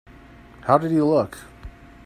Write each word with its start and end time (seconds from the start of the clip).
How 0.61 0.79
did 0.79 0.89
he 0.89 0.99
look? 0.99 1.37